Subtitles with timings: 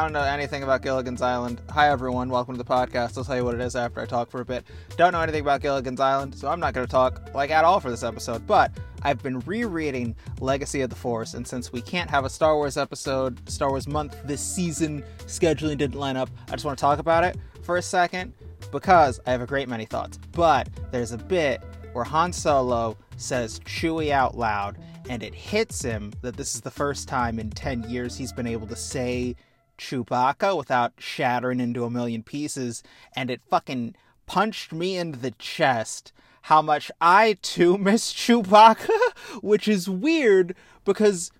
[0.00, 1.60] I don't know anything about Gilligan's Island.
[1.68, 2.30] Hi, everyone.
[2.30, 3.18] Welcome to the podcast.
[3.18, 4.64] I'll tell you what it is after I talk for a bit.
[4.96, 7.80] Don't know anything about Gilligan's Island, so I'm not going to talk like at all
[7.80, 8.46] for this episode.
[8.46, 12.56] But I've been rereading Legacy of the Force, and since we can't have a Star
[12.56, 16.30] Wars episode, Star Wars month this season, scheduling didn't line up.
[16.48, 18.32] I just want to talk about it for a second
[18.72, 20.18] because I have a great many thoughts.
[20.32, 21.62] But there's a bit
[21.92, 24.78] where Han Solo says Chewie out loud,
[25.10, 28.46] and it hits him that this is the first time in 10 years he's been
[28.46, 29.36] able to say
[29.80, 32.82] Chewbacca without shattering into a million pieces,
[33.16, 36.12] and it fucking punched me in the chest
[36.42, 38.98] how much I too miss Chewbacca,
[39.42, 40.54] which is weird
[40.84, 41.32] because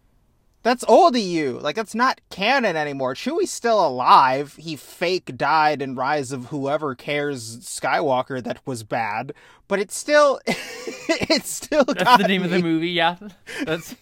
[0.63, 1.59] that's old EU.
[1.59, 3.15] Like that's not canon anymore.
[3.15, 4.57] Chewie's still alive.
[4.57, 9.33] He fake died in Rise of Whoever Cares Skywalker that was bad,
[9.69, 12.47] but it's still it's still That's the name me.
[12.47, 13.17] of the movie, yeah.
[13.65, 13.95] That's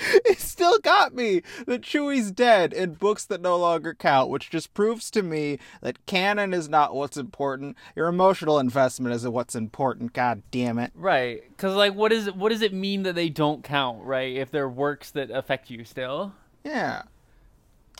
[0.24, 4.72] it still got me that Chewie's dead in books that no longer count, which just
[4.74, 7.76] proves to me that canon is not what's important.
[7.94, 10.12] Your emotional investment is what's important.
[10.12, 10.92] God damn it.
[10.94, 11.42] right.
[11.56, 14.36] Cuz like what is what does it mean that they don't count, right?
[14.36, 16.32] If they're works that affect you still?
[16.64, 17.02] Yeah.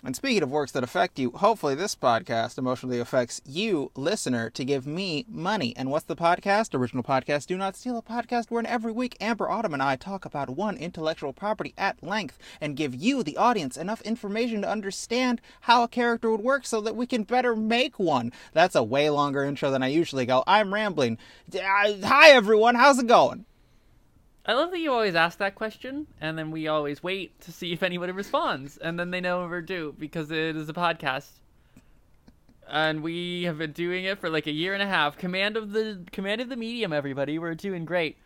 [0.02, 4.64] And speaking of works that affect you, hopefully this podcast emotionally affects you, listener, to
[4.64, 5.74] give me money.
[5.76, 6.74] And what's the podcast?
[6.74, 10.24] Original podcast Do Not Steal, a podcast wherein every week Amber Autumn and I talk
[10.24, 15.42] about one intellectual property at length and give you, the audience, enough information to understand
[15.62, 18.32] how a character would work so that we can better make one.
[18.54, 20.42] That's a way longer intro than I usually go.
[20.46, 21.18] I'm rambling.
[21.54, 21.58] Uh,
[22.04, 22.74] Hi, everyone.
[22.74, 23.44] How's it going?
[24.46, 27.72] I love that you always ask that question, and then we always wait to see
[27.72, 31.28] if anybody responds, and then they never do because it is a podcast,
[32.66, 35.18] and we have been doing it for like a year and a half.
[35.18, 37.38] Command of the command of the medium, everybody.
[37.38, 38.16] We're doing great.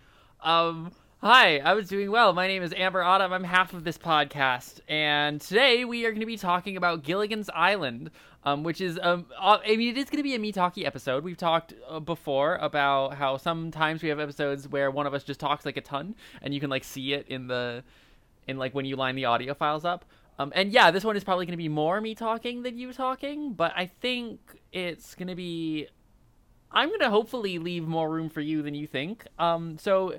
[0.41, 2.33] Um, hi, I was doing well.
[2.33, 3.33] My name is Amber Autumn.
[3.33, 7.51] I'm half of this podcast, and today we are going to be talking about Gilligan's
[7.53, 8.13] Island,
[8.45, 10.85] um, which is um, uh, I mean, it is going to be a me talky
[10.85, 11.25] episode.
[11.25, 15.41] We've talked uh, before about how sometimes we have episodes where one of us just
[15.41, 17.83] talks like a ton, and you can like see it in the
[18.47, 20.05] in like when you line the audio files up.
[20.39, 22.93] Um, and yeah, this one is probably going to be more me talking than you
[22.93, 24.41] talking, but I think
[24.73, 25.89] it's going to be.
[26.71, 29.27] I'm going to hopefully leave more room for you than you think.
[29.39, 30.19] Um, so,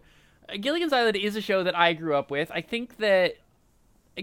[0.62, 2.50] Gilligan's Island is a show that I grew up with.
[2.50, 3.36] I think that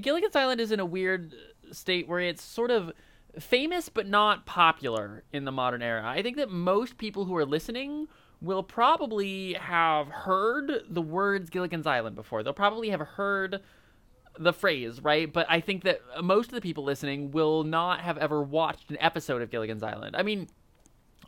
[0.00, 1.34] Gilligan's Island is in a weird
[1.72, 2.92] state where it's sort of
[3.38, 6.04] famous but not popular in the modern era.
[6.04, 8.08] I think that most people who are listening
[8.40, 12.42] will probably have heard the words Gilligan's Island before.
[12.42, 13.60] They'll probably have heard
[14.38, 15.32] the phrase, right?
[15.32, 18.96] But I think that most of the people listening will not have ever watched an
[19.00, 20.16] episode of Gilligan's Island.
[20.16, 20.48] I mean,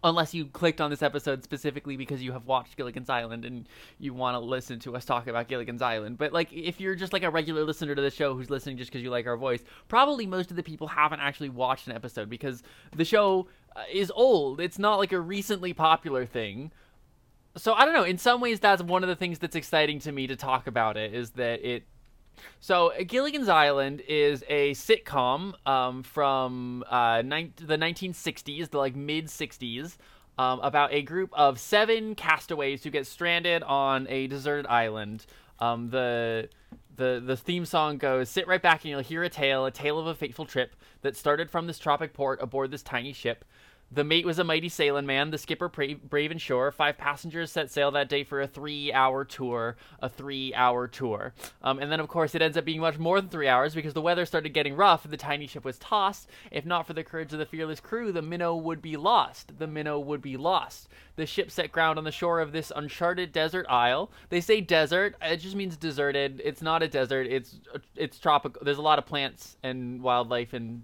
[0.04, 3.66] unless you clicked on this episode specifically because you have watched Gilligan's Island and
[3.98, 6.18] you want to listen to us talk about Gilligan's Island.
[6.18, 8.90] But like if you're just like a regular listener to the show who's listening just
[8.90, 12.28] because you like our voice, probably most of the people haven't actually watched an episode
[12.28, 12.62] because
[12.94, 14.60] the show uh, is old.
[14.60, 16.70] It's not like a recently popular thing.
[17.56, 20.12] So I don't know, in some ways that's one of the things that's exciting to
[20.12, 21.84] me to talk about it is that it
[22.60, 29.26] so, Gilligan's Island is a sitcom um, from uh, nine- the 1960s, the like mid
[29.26, 29.96] 60s,
[30.38, 35.26] um, about a group of seven castaways who get stranded on a deserted island.
[35.60, 36.48] Um, the
[36.96, 39.98] the the theme song goes, "Sit right back and you'll hear a tale, a tale
[39.98, 43.44] of a fateful trip that started from this tropic port aboard this tiny ship."
[43.94, 46.72] The mate was a mighty sailing man, the skipper brave, brave and sure.
[46.72, 51.32] Five passengers set sail that day for a three-hour tour, a three-hour tour.
[51.62, 53.94] Um, and then, of course, it ends up being much more than three hours because
[53.94, 55.04] the weather started getting rough.
[55.04, 56.28] and The tiny ship was tossed.
[56.50, 59.60] If not for the courage of the fearless crew, the minnow would be lost.
[59.60, 60.88] The minnow would be lost.
[61.14, 64.10] The ship set ground on the shore of this uncharted desert isle.
[64.28, 66.42] They say desert; it just means deserted.
[66.44, 67.28] It's not a desert.
[67.28, 67.60] It's
[67.94, 68.64] it's tropical.
[68.64, 70.82] There's a lot of plants and wildlife and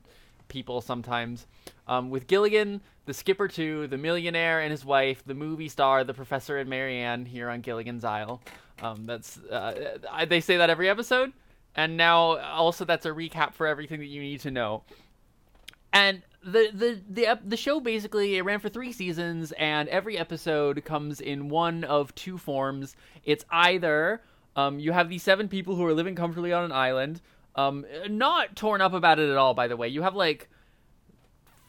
[0.50, 1.46] people sometimes.
[1.88, 6.14] Um, with Gilligan, the skipper 2, the millionaire and his wife, the movie star, the
[6.14, 8.40] professor and Mary Ann here on Gilligan's Isle.
[8.80, 9.98] Um, that's uh,
[10.28, 11.32] they say that every episode,
[11.74, 14.84] and now also that's a recap for everything that you need to know.
[15.92, 20.84] And the the the the show basically it ran for three seasons, and every episode
[20.84, 22.94] comes in one of two forms.
[23.24, 24.22] It's either
[24.54, 27.20] um, you have these seven people who are living comfortably on an island,
[27.56, 29.52] um, not torn up about it at all.
[29.52, 30.48] By the way, you have like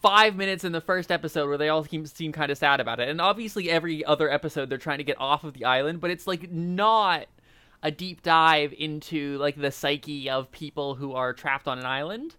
[0.02, 3.00] five minutes in the first episode where they all seem, seem kind of sad about
[3.00, 6.10] it, and obviously every other episode they're trying to get off of the island, but
[6.10, 7.28] it's like not
[7.84, 12.36] a deep dive into like the psyche of people who are trapped on an island.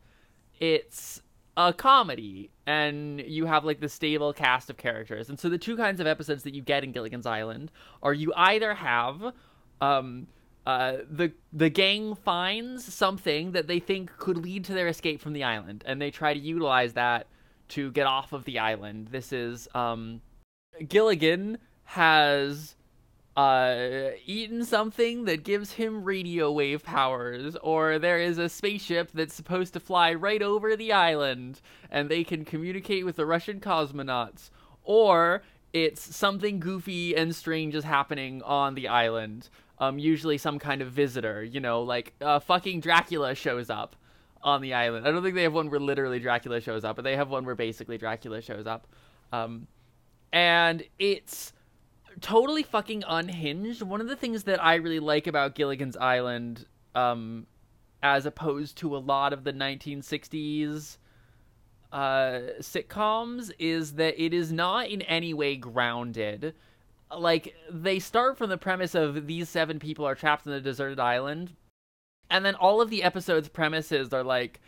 [0.61, 1.23] It's
[1.57, 5.29] a comedy and you have like the stable cast of characters.
[5.29, 7.71] And so the two kinds of episodes that you get in Gilligan's Island
[8.03, 9.35] are you either have
[9.81, 10.29] um
[10.65, 15.33] uh, the the gang finds something that they think could lead to their escape from
[15.33, 17.27] the island, and they try to utilize that
[17.73, 19.09] to get off of the island.
[19.09, 20.21] This is um,
[20.89, 22.77] Gilligan has
[23.37, 29.35] uh, eaten something that gives him radio wave powers, or there is a spaceship that's
[29.35, 31.61] supposed to fly right over the island,
[31.91, 34.51] and they can communicate with the Russian cosmonauts,
[34.85, 35.43] or
[35.73, 39.49] it's something goofy and strange is happening on the island.
[39.79, 43.97] Um, usually some kind of visitor, you know, like uh, fucking Dracula shows up
[44.43, 45.07] on the island.
[45.07, 47.45] I don't think they have one where literally Dracula shows up, but they have one
[47.45, 48.87] where basically Dracula shows up.
[49.33, 49.67] Um,
[50.33, 51.53] and it's
[52.21, 53.83] totally fucking unhinged.
[53.83, 57.47] One of the things that I really like about Gilligan's Island, um,
[58.03, 60.99] as opposed to a lot of the 1960s
[61.93, 66.55] uh, sitcoms, is that it is not in any way grounded.
[67.17, 70.99] Like, they start from the premise of these seven people are trapped in a deserted
[70.99, 71.55] island,
[72.33, 74.61] and then all of the episodes' premises are like,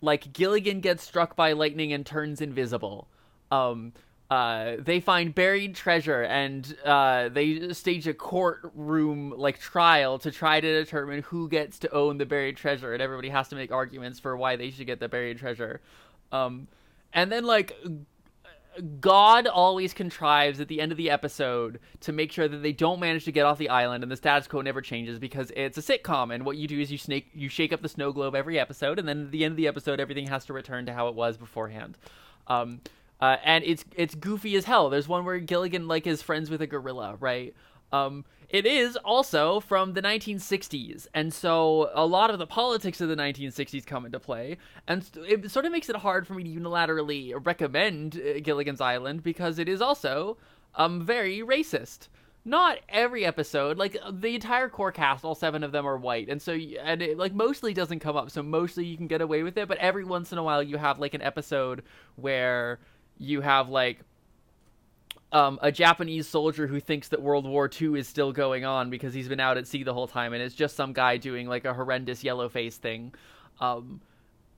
[0.00, 3.08] like Gilligan gets struck by lightning and turns invisible.
[3.50, 3.92] Um,
[4.30, 10.60] uh, they find buried treasure and uh, they stage a courtroom like trial to try
[10.60, 14.20] to determine who gets to own the buried treasure, and everybody has to make arguments
[14.20, 15.82] for why they should get the buried treasure.
[16.30, 16.68] Um,
[17.12, 17.76] and then like
[19.00, 23.00] God always contrives at the end of the episode to make sure that they don't
[23.00, 25.82] manage to get off the island, and the status quo never changes because it's a
[25.82, 26.34] sitcom.
[26.34, 28.98] And what you do is you snake you shake up the snow globe every episode,
[28.98, 31.14] and then at the end of the episode, everything has to return to how it
[31.14, 31.98] was beforehand.
[32.46, 32.80] Um,
[33.20, 34.90] uh, and it's it's goofy as hell.
[34.90, 37.54] There's one where Gilligan like is friends with a gorilla, right?
[37.92, 43.08] Um, it is also from the 1960s, and so a lot of the politics of
[43.08, 46.50] the 1960s come into play, and it sort of makes it hard for me to
[46.50, 50.36] unilaterally recommend uh, Gilligan's Island because it is also
[50.74, 52.08] um very racist.
[52.44, 56.42] Not every episode, like the entire core cast, all seven of them are white, and
[56.42, 59.56] so and it like mostly doesn't come up, so mostly you can get away with
[59.56, 59.68] it.
[59.68, 61.84] But every once in a while, you have like an episode
[62.16, 62.80] where
[63.16, 64.00] you have like
[65.32, 69.14] um, a Japanese soldier who thinks that World War II is still going on because
[69.14, 71.64] he's been out at sea the whole time, and it's just some guy doing like
[71.64, 73.14] a horrendous yellow face thing.
[73.58, 74.02] Um,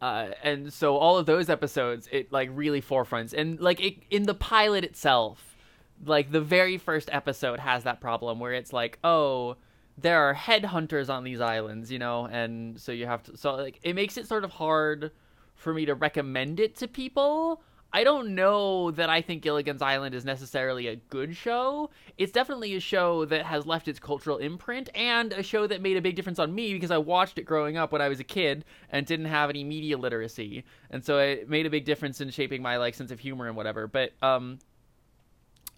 [0.03, 4.25] uh, and so all of those episodes, it like really forefronts, and like it, in
[4.25, 5.57] the pilot itself,
[6.05, 9.57] like the very first episode has that problem where it's like, oh,
[9.97, 13.79] there are headhunters on these islands, you know, and so you have to, so like
[13.85, 15.13] it makes it sort of hard
[15.55, 17.63] for me to recommend it to people
[17.95, 21.91] I don't know that I think Gilligan's Island is necessarily a good show.
[22.19, 25.97] It's definitely a show that has left its cultural imprint and a show that made
[25.97, 28.25] a big difference on me because I watched it growing up when I was a
[28.25, 30.65] kid and didn't have any media literacy.
[30.91, 33.57] And so it made a big difference in shaping my like sense of humor and
[33.57, 33.87] whatever.
[33.87, 34.59] But um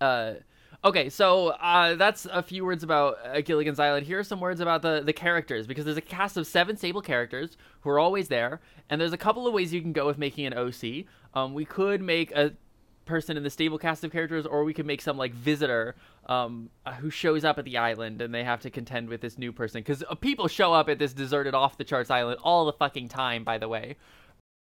[0.01, 0.37] uh
[0.85, 4.07] Okay, so uh, that's a few words about uh, Gilligan's Island.
[4.07, 7.01] Here are some words about the, the characters, because there's a cast of seven stable
[7.01, 10.19] characters who are always there, and there's a couple of ways you can go with
[10.19, 11.07] making an OC.
[11.37, 12.55] Um, we could make a
[13.05, 15.95] person in the stable cast of characters, or we could make some like visitor
[16.31, 19.37] um, uh, who shows up at the island and they have to contend with this
[19.37, 19.81] new person.
[19.81, 23.09] Because uh, people show up at this deserted, off the charts island all the fucking
[23.09, 23.97] time, by the way.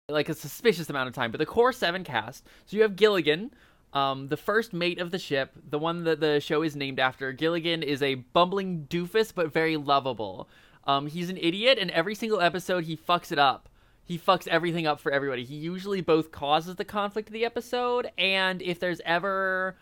[0.08, 1.32] Like a suspicious amount of time.
[1.32, 2.46] But the core seven cast.
[2.66, 3.50] So you have Gilligan,
[3.92, 7.32] um, the first mate of the ship, the one that the show is named after.
[7.32, 10.48] Gilligan is a bumbling doofus, but very lovable.
[10.84, 13.68] Um, he's an idiot, and every single episode he fucks it up
[14.12, 15.42] he fucks everything up for everybody.
[15.42, 19.74] He usually both causes the conflict of the episode, and if there's ever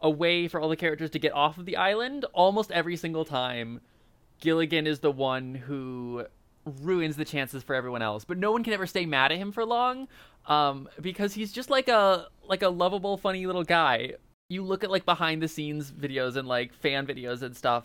[0.00, 3.24] a way for all the characters to get off of the island, almost every single
[3.24, 3.80] time,
[4.40, 6.26] Gilligan is the one who
[6.82, 8.24] ruins the chances for everyone else.
[8.24, 10.08] But no one can ever stay mad at him for long,
[10.46, 14.14] um, because he's just like a like a lovable, funny little guy.
[14.48, 17.84] You look at like behind the scenes videos and like fan videos and stuff.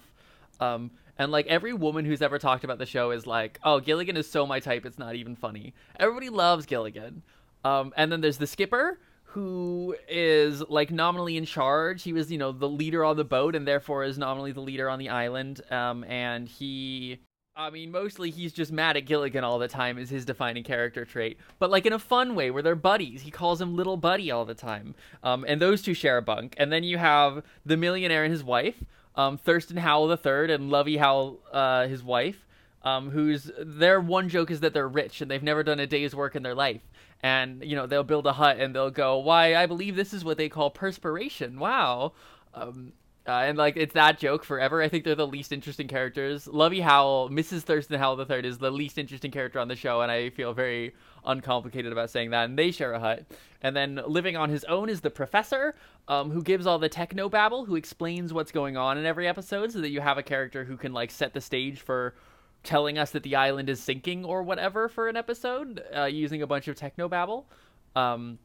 [0.59, 0.89] Um,
[1.21, 4.29] and like every woman who's ever talked about the show is like, "Oh, Gilligan is
[4.29, 4.85] so my type.
[4.85, 7.21] It's not even funny." Everybody loves Gilligan.
[7.63, 12.01] Um, and then there's the skipper who is like nominally in charge.
[12.03, 14.89] He was, you know, the leader on the boat and therefore is nominally the leader
[14.89, 15.61] on the island.
[15.71, 17.19] Um, and he
[17.55, 21.05] I mean, mostly he's just mad at Gilligan all the time is his defining character
[21.05, 23.21] trait, but like in a fun way where they're buddies.
[23.21, 24.95] He calls him little buddy all the time.
[25.21, 26.55] Um, and those two share a bunk.
[26.57, 28.83] And then you have the millionaire and his wife,
[29.15, 32.45] um, Thurston Howell III and Lovey Howell, uh, his wife,
[32.83, 36.15] um, who's their one joke is that they're rich and they've never done a day's
[36.15, 36.81] work in their life.
[37.23, 40.25] And, you know, they'll build a hut and they'll go, why, I believe this is
[40.25, 41.59] what they call perspiration.
[41.59, 42.13] Wow.
[42.53, 42.93] Um,
[43.27, 44.81] Uh, and like it's that joke forever.
[44.81, 46.47] I think they're the least interesting characters.
[46.47, 47.61] Lovey Howell, Mrs.
[47.61, 50.53] Thurston Howell the third is the least interesting character on the show, and I feel
[50.53, 52.45] very uncomplicated about saying that.
[52.45, 53.25] And they share a hut.
[53.61, 55.75] And then living on his own is the professor,
[56.07, 59.71] um, who gives all the techno babble, who explains what's going on in every episode,
[59.71, 62.15] so that you have a character who can like set the stage for
[62.63, 66.47] telling us that the island is sinking or whatever for an episode, uh, using a
[66.47, 67.47] bunch of techno babble.
[67.95, 68.39] Um,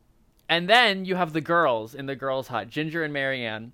[0.49, 3.73] and then you have the girls in the girls' hut, Ginger and Mary Ann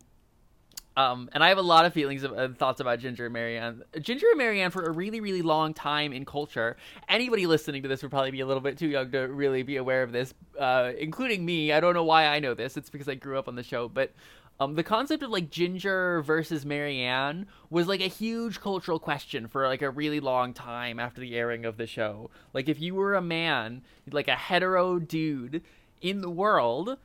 [0.97, 3.83] um, and I have a lot of feelings and thoughts about Ginger and Mary Ann.
[4.01, 6.77] Ginger and Mary Ann, for a really, really long time in culture,
[7.09, 9.77] anybody listening to this would probably be a little bit too young to really be
[9.77, 11.73] aware of this, uh, including me.
[11.73, 12.77] I don't know why I know this.
[12.77, 13.89] It's because I grew up on the show.
[13.89, 14.13] But
[14.61, 19.49] um, the concept of like Ginger versus Mary Ann was like a huge cultural question
[19.49, 22.31] for like a really long time after the airing of the show.
[22.53, 25.63] Like, if you were a man, like a hetero dude
[26.03, 26.99] in the world,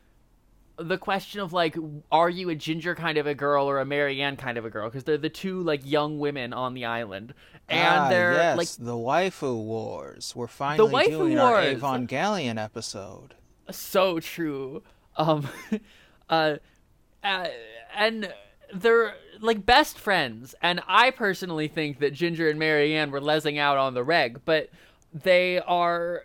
[0.77, 1.75] the question of like
[2.12, 4.69] are you a ginger kind of a girl or a Mary Ann kind of a
[4.69, 4.88] girl?
[4.88, 7.34] Because they're the two like young women on the island.
[7.69, 10.34] And ah, they're yes, like the waifu wars.
[10.36, 11.81] We're finally waifu doing our wars.
[11.81, 13.36] evangelion episode.
[13.72, 14.84] So true.
[15.17, 15.48] Um
[16.29, 16.57] uh,
[17.24, 17.48] uh
[17.96, 18.34] and
[18.74, 20.53] they're like best friends.
[20.62, 24.41] And i personally think that ginger and Mary Ann were lesing out on the reg
[24.46, 24.69] but
[25.13, 26.24] they are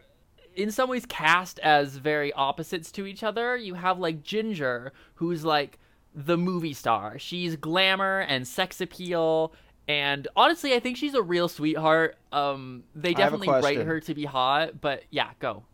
[0.55, 3.57] in some ways cast as very opposites to each other.
[3.57, 5.79] You have like Ginger, who's like
[6.15, 7.19] the movie star.
[7.19, 9.53] She's glamour and sex appeal.
[9.89, 12.17] And honestly, I think she's a real sweetheart.
[12.31, 15.65] Um, they definitely write her to be hot, but yeah, go.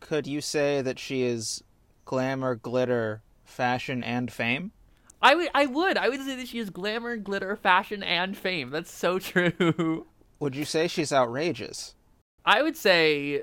[0.00, 1.64] Could you say that she is
[2.04, 4.72] glamour, glitter, fashion, and fame?
[5.20, 8.70] I would, I would, I would say that she is glamour, glitter, fashion, and fame.
[8.70, 10.06] That's so true.
[10.38, 11.96] Would you say she's outrageous?
[12.44, 13.42] I would say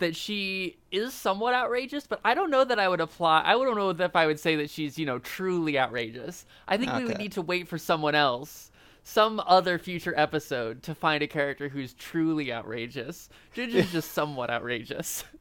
[0.00, 3.42] that she is somewhat outrageous, but I don't know that I would apply.
[3.44, 6.44] I don't know if I would say that she's, you know, truly outrageous.
[6.68, 6.98] I think okay.
[6.98, 8.70] we would need to wait for someone else,
[9.04, 13.28] some other future episode, to find a character who's truly outrageous.
[13.54, 15.24] Ginger's just somewhat outrageous.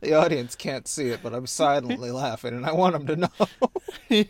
[0.00, 4.24] The audience can't see it, but I'm silently laughing, and I want them to know.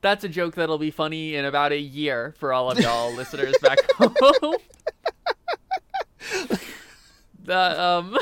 [0.00, 3.54] That's a joke that'll be funny in about a year for all of y'all listeners
[3.62, 4.56] back home
[7.50, 8.16] um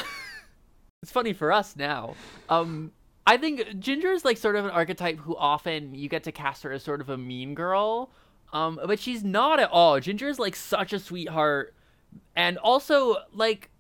[1.02, 2.14] it's funny for us now.
[2.48, 2.92] Um
[3.26, 6.62] I think Ginger is like sort of an archetype who often you get to cast
[6.62, 8.10] her as sort of a mean girl.
[8.52, 10.00] Um but she's not at all.
[10.00, 11.74] Ginger is like such a sweetheart
[12.34, 13.70] and also like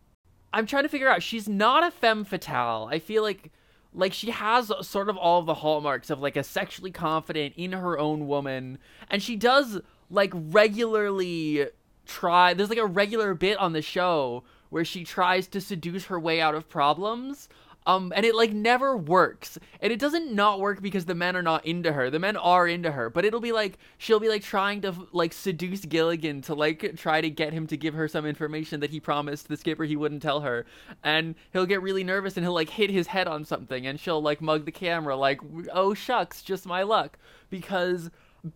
[0.52, 2.88] I'm trying to figure out she's not a femme fatale.
[2.90, 3.50] I feel like
[3.94, 7.72] like she has sort of all of the hallmarks of like a sexually confident in
[7.72, 8.78] her own woman
[9.10, 11.66] and she does like regularly
[12.06, 16.18] try there's like a regular bit on the show where she tries to seduce her
[16.18, 17.48] way out of problems.
[17.86, 19.58] Um, and it like never works.
[19.80, 22.10] And it doesn't not work because the men are not into her.
[22.10, 25.32] The men are into her, but it'll be like she'll be like trying to like
[25.32, 29.00] seduce Gilligan to like try to get him to give her some information that he
[29.00, 30.66] promised the skipper he wouldn't tell her.
[31.02, 34.20] And he'll get really nervous and he'll like hit his head on something and she'll
[34.20, 35.40] like mug the camera like,
[35.72, 37.16] "Oh shucks, just my luck."
[37.48, 38.10] Because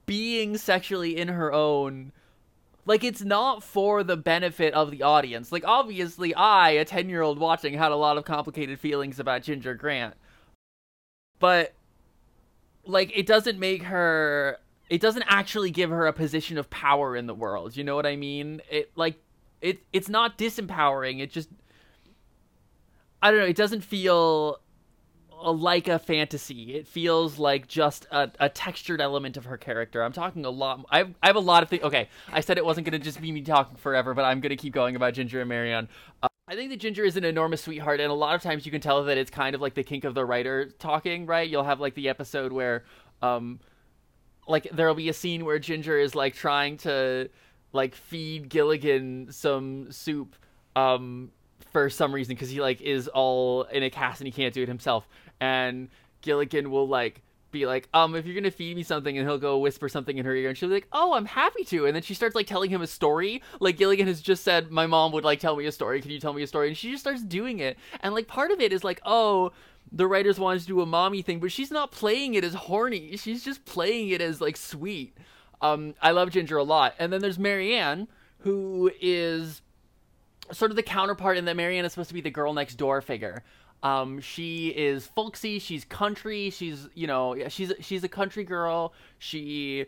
[0.05, 2.13] being sexually in her own
[2.85, 5.53] like it's not for the benefit of the audience.
[5.53, 10.15] Like obviously I, a 10-year-old watching had a lot of complicated feelings about Ginger Grant.
[11.39, 11.75] But
[12.85, 14.59] like it doesn't make her
[14.89, 17.77] it doesn't actually give her a position of power in the world.
[17.77, 18.61] You know what I mean?
[18.71, 19.17] It like
[19.61, 21.21] it it's not disempowering.
[21.21, 21.49] It just
[23.23, 24.59] I don't know, it doesn't feel
[25.51, 26.75] like a fantasy.
[26.75, 30.03] It feels like just a, a, textured element of her character.
[30.03, 30.85] I'm talking a lot.
[30.91, 31.83] I have, I have a lot of things.
[31.83, 34.51] Okay, I said it wasn't going to just be me talking forever, but I'm going
[34.51, 35.89] to keep going about Ginger and Marion.
[36.23, 38.73] Uh, I think that Ginger is an enormous sweetheart, and a lot of times you
[38.73, 41.49] can tell that it's kind of like the kink of the writer talking, right?
[41.49, 42.85] You'll have like the episode where,
[43.23, 43.61] um,
[44.47, 47.31] like there'll be a scene where Ginger is like trying to
[47.73, 50.37] like feed Gilligan some soup,
[50.77, 51.31] um,
[51.73, 54.63] for some reason because he like is all in a cast and he can't do
[54.63, 55.09] it himself
[55.41, 55.89] and
[56.21, 59.59] Gilligan will like be like, um, if you're gonna feed me something, and he'll go
[59.59, 62.03] whisper something in her ear, and she'll be like, oh, I'm happy to, and then
[62.03, 63.43] she starts like telling him a story.
[63.61, 66.01] Like Gilligan has just said, my mom would like tell me a story.
[66.01, 66.69] Can you tell me a story?
[66.69, 69.53] And she just starts doing it, and like part of it is like, oh,
[69.91, 73.17] the writers wanted to do a mommy thing, but she's not playing it as horny.
[73.17, 75.15] She's just playing it as like sweet.
[75.61, 78.09] Um, I love Ginger a lot, and then there's Mary Ann,
[78.39, 79.63] who is
[80.51, 82.75] sort of the counterpart in that Mary Ann is supposed to be the girl next
[82.77, 83.45] door figure.
[83.83, 85.59] Um, she is folksy.
[85.59, 86.51] She's country.
[86.51, 88.93] She's you know she's she's a country girl.
[89.19, 89.87] She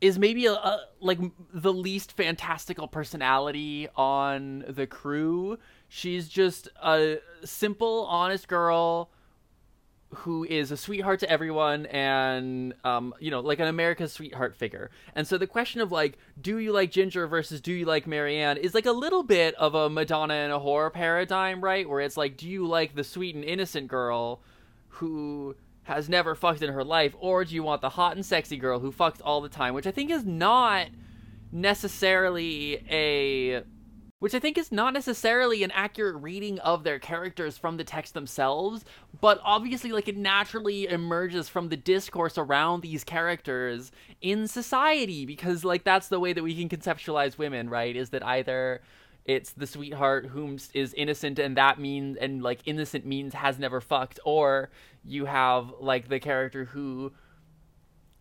[0.00, 1.18] is maybe a, a, like
[1.52, 5.58] the least fantastical personality on the crew.
[5.88, 9.10] She's just a simple, honest girl
[10.14, 14.90] who is a sweetheart to everyone and um, you know like an america's sweetheart figure.
[15.14, 18.38] And so the question of like do you like ginger versus do you like Mary
[18.38, 21.88] Ann is like a little bit of a madonna and a whore paradigm right?
[21.88, 24.40] Where it's like do you like the sweet and innocent girl
[24.88, 28.56] who has never fucked in her life or do you want the hot and sexy
[28.56, 29.74] girl who fucks all the time?
[29.74, 30.88] Which i think is not
[31.52, 33.62] necessarily a
[34.18, 38.14] which I think is not necessarily an accurate reading of their characters from the text
[38.14, 38.84] themselves,
[39.20, 43.92] but obviously, like, it naturally emerges from the discourse around these characters
[44.22, 47.94] in society, because, like, that's the way that we can conceptualize women, right?
[47.94, 48.80] Is that either
[49.26, 53.82] it's the sweetheart whom is innocent and that means, and, like, innocent means has never
[53.82, 54.70] fucked, or
[55.04, 57.12] you have, like, the character who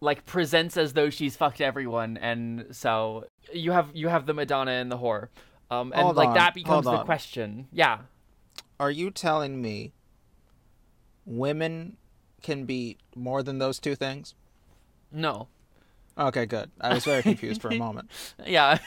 [0.01, 3.23] like presents as though she's fucked everyone and so
[3.53, 5.29] you have you have the madonna and the whore
[5.69, 7.05] um, and Hold like on, that becomes the on.
[7.05, 7.67] question.
[7.71, 7.99] Yeah.
[8.79, 9.93] Are you telling me
[11.25, 11.97] women
[12.41, 14.35] can be more than those two things?
[15.11, 15.47] No.
[16.17, 16.71] Okay, good.
[16.79, 18.09] I was very confused for a moment.
[18.45, 18.79] Yeah.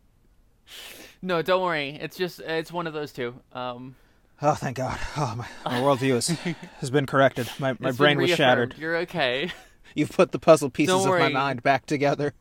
[1.22, 1.98] no, don't worry.
[2.00, 3.34] It's just it's one of those two.
[3.52, 3.96] Um,
[4.42, 4.98] Oh, thank God.
[5.16, 6.28] Oh, my, my worldview is,
[6.80, 7.48] has been corrected.
[7.58, 8.74] My, my brain was shattered.
[8.76, 9.50] You're okay.
[9.94, 12.34] You've put the puzzle pieces of my mind back together.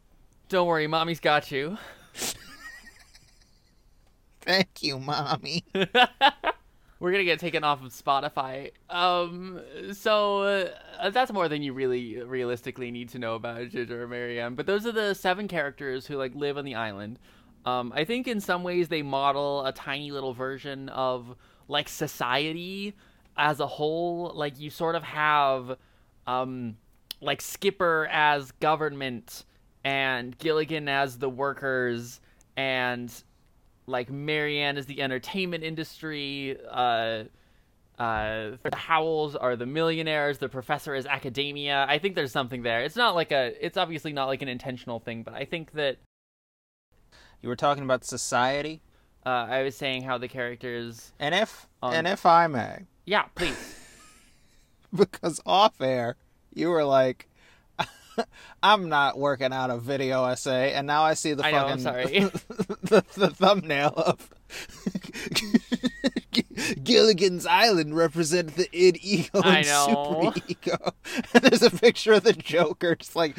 [0.50, 1.78] Don't worry, mommy's got you.
[4.46, 5.64] Thank you, mommy.
[7.00, 8.72] We're gonna get taken off of Spotify.
[8.90, 9.60] Um,
[9.92, 10.44] so
[11.00, 14.56] uh, that's more than you really realistically need to know about Ginger and Mary Ann.
[14.56, 17.20] But those are the seven characters who like live on the island.
[17.66, 21.36] Um, I think in some ways they model a tiny little version of
[21.68, 22.96] like society
[23.36, 24.32] as a whole.
[24.34, 25.78] Like you sort of have,
[26.28, 26.78] um,
[27.20, 29.44] like Skipper as government
[29.84, 32.22] and Gilligan as the workers
[32.56, 33.12] and
[33.88, 36.58] like Mary Ann is the entertainment industry.
[36.70, 37.26] Uh,
[37.98, 40.38] uh, the Howells are the millionaires.
[40.40, 41.86] The professor is academia.
[41.88, 42.82] I think there's something there.
[42.82, 43.54] It's not like a.
[43.66, 45.98] It's obviously not like an intentional thing, but I think that
[47.42, 48.82] You were talking about society,
[49.26, 51.12] uh, I was saying how the characters.
[51.20, 53.80] and if Um, and if I may, Yeah, please.
[54.94, 56.16] because off air
[56.54, 57.28] you were like,
[58.64, 61.72] "I'm not working out a video essay," and now I see the I know, fucking
[61.74, 62.06] I'm sorry.
[62.84, 64.34] the, the thumbnail of
[66.84, 70.32] Gilligan's Island represent the id ego I and know.
[70.34, 70.94] super ego.
[71.34, 73.38] And there's a picture of the Joker, just like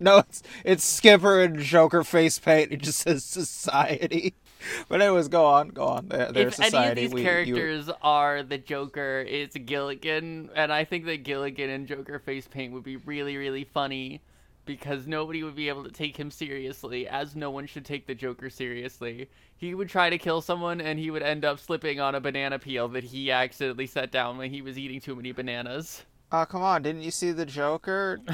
[0.00, 2.72] no, it's it's Skipper and Joker face paint.
[2.72, 4.34] It just says society.
[4.88, 6.08] But anyways, go on, go on.
[6.08, 6.76] Their, their if society.
[6.76, 11.22] any of these we- you- characters are the Joker, it's Gilligan, and I think that
[11.24, 14.20] Gilligan and Joker face paint would be really, really funny
[14.64, 18.14] because nobody would be able to take him seriously, as no one should take the
[18.16, 19.28] Joker seriously.
[19.56, 22.58] He would try to kill someone, and he would end up slipping on a banana
[22.58, 26.04] peel that he accidentally set down when he was eating too many bananas.
[26.32, 26.82] Oh come on!
[26.82, 28.18] Didn't you see the Joker?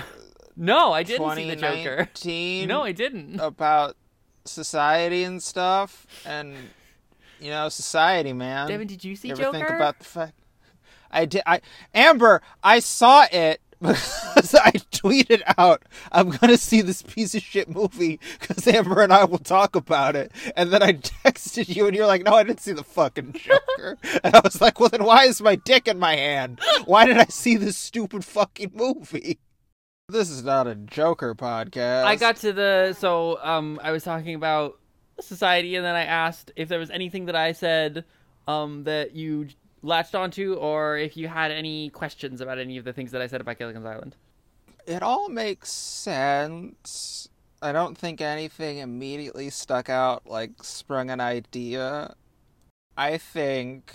[0.54, 2.08] No, I didn't see the Joker.
[2.12, 3.40] 2019 No, I didn't.
[3.40, 3.96] about
[4.44, 6.54] society and stuff, and
[7.40, 8.68] you know society, man.
[8.68, 9.58] Devin, did you see you ever Joker?
[9.58, 10.34] think about the fact?
[11.10, 11.42] I did.
[11.46, 11.60] I
[11.94, 17.68] Amber, I saw it because I tweeted out, "I'm gonna see this piece of shit
[17.68, 21.96] movie because Amber and I will talk about it." And then I texted you, and
[21.96, 25.04] you're like, "No, I didn't see the fucking Joker." and I was like, "Well, then
[25.04, 26.60] why is my dick in my hand?
[26.84, 29.38] Why did I see this stupid fucking movie?"
[30.08, 32.04] This is not a Joker podcast.
[32.04, 34.78] I got to the so um I was talking about
[35.20, 38.04] society and then I asked if there was anything that I said
[38.46, 39.48] um that you
[39.82, 43.26] latched onto or if you had any questions about any of the things that I
[43.26, 44.16] said about Gilligan's Island.
[44.86, 47.28] It all makes sense.
[47.62, 52.14] I don't think anything immediately stuck out like sprung an idea.
[52.98, 53.94] I think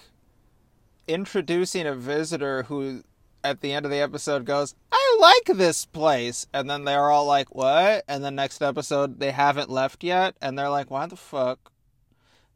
[1.08, 3.04] introducing a visitor who
[3.44, 6.48] at the end of the episode goes, I like this place.
[6.54, 8.04] And then they're all like, what?
[8.08, 10.36] And the next episode, they haven't left yet.
[10.42, 11.72] And they're like, why the fuck?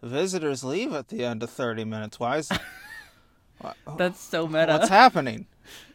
[0.01, 2.19] Visitors leave at the end of 30 minutes.
[2.19, 2.49] Why is.
[3.61, 4.73] Wha- oh, That's so meta.
[4.73, 5.45] What's happening?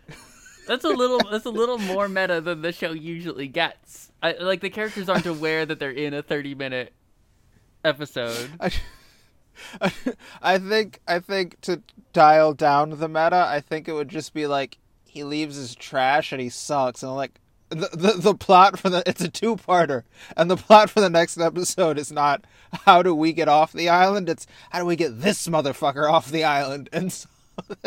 [0.68, 4.12] that's a little that's a little more meta than the show usually gets.
[4.22, 6.92] I, like the characters aren't aware that they're in a 30 minute
[7.84, 8.50] episode.
[8.60, 8.70] I,
[10.42, 14.46] I think I think to dial down the meta, I think it would just be
[14.46, 18.88] like he leaves his trash and he sucks, and like the the, the plot for
[18.88, 20.02] the it's a two parter,
[20.36, 22.44] and the plot for the next episode is not
[22.84, 26.30] how do we get off the island, it's how do we get this motherfucker off
[26.30, 27.28] the island, and so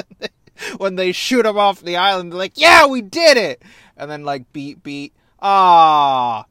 [0.78, 3.62] when they shoot him off the island, they're like, yeah, we did it,
[3.96, 6.46] and then like beat beat, ah,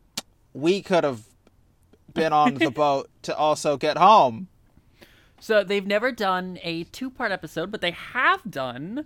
[0.52, 1.22] we could have
[2.14, 4.48] been on the boat to also get home.
[5.40, 9.04] So they've never done a two part episode, but they have done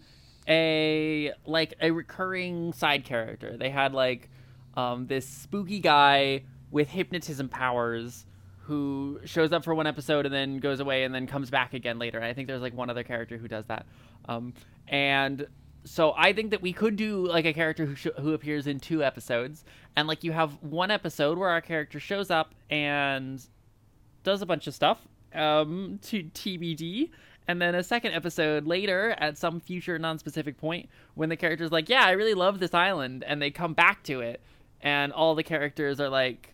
[0.49, 3.57] a like a recurring side character.
[3.57, 4.29] They had like
[4.77, 8.25] um, this spooky guy with hypnotism powers
[8.61, 11.99] who shows up for one episode and then goes away and then comes back again
[11.99, 12.19] later.
[12.19, 13.87] And I think there's like one other character who does that.
[14.27, 14.55] Um,
[14.89, 15.47] and
[15.85, 18.81] so I think that we could do like a character who sh- who appears in
[18.81, 19.65] two episodes,
[19.97, 23.45] and like you have one episode where our character shows up and
[24.23, 24.99] does a bunch of stuff
[25.35, 27.11] um, to TBD,
[27.49, 31.89] and then a second episode later at some future non-specific point when the character's like,
[31.89, 34.41] "Yeah, I really love this island," and they come back to it,
[34.81, 36.53] and all the characters are like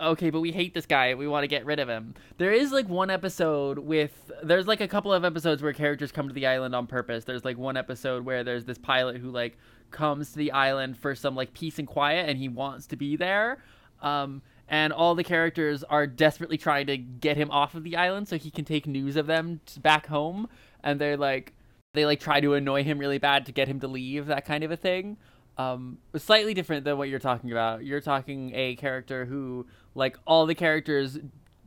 [0.00, 1.14] okay, but we hate this guy.
[1.14, 2.14] We want to get rid of him.
[2.38, 6.28] There is like one episode with there's like a couple of episodes where characters come
[6.28, 7.24] to the island on purpose.
[7.24, 9.58] There's like one episode where there's this pilot who like
[9.90, 13.16] comes to the island for some like peace and quiet and he wants to be
[13.16, 13.62] there.
[14.02, 18.28] Um and all the characters are desperately trying to get him off of the island
[18.28, 20.48] so he can take news of them back home
[20.82, 21.52] and they're like
[21.94, 24.64] they like try to annoy him really bad to get him to leave that kind
[24.64, 25.16] of a thing
[25.58, 27.84] um, slightly different than what you're talking about.
[27.84, 31.18] You're talking a character who, like, all the characters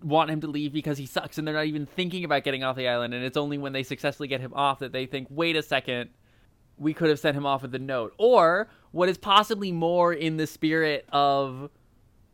[0.03, 2.75] want him to leave because he sucks, and they're not even thinking about getting off
[2.75, 3.13] the island.
[3.13, 6.11] And it's only when they successfully get him off that they think, "Wait a second,
[6.77, 10.37] we could have sent him off with a note." Or what is possibly more in
[10.37, 11.69] the spirit of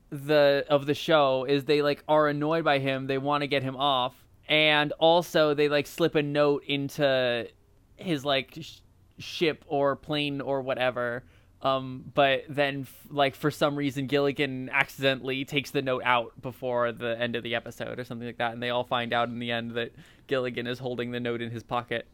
[0.10, 3.08] the of the show is they like are annoyed by him.
[3.08, 4.16] They want to get him off,
[4.48, 7.48] and also they like slip a note into
[7.96, 8.80] his like sh-
[9.18, 11.24] ship or plane or whatever
[11.66, 16.92] um, but then, f- like for some reason, Gilligan accidentally takes the note out before
[16.92, 19.40] the end of the episode or something like that, and they all find out in
[19.40, 19.92] the end that
[20.28, 22.08] Gilligan is holding the note in his pocket.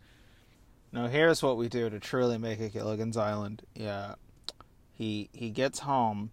[0.93, 3.63] Now here's what we do to truly make it Gilligan's Island.
[3.75, 4.15] Yeah,
[4.93, 6.31] he he gets home,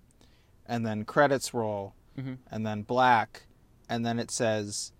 [0.68, 2.34] and then credits roll, mm-hmm.
[2.50, 3.44] and then black,
[3.88, 4.92] and then it says